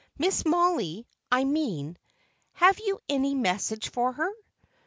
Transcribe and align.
"Miss 0.17 0.43
Mollie, 0.47 1.05
I 1.31 1.43
mean; 1.43 1.95
have 2.53 2.79
you 2.79 2.99
any 3.07 3.35
message 3.35 3.89
for 3.89 4.11
her?" 4.13 4.33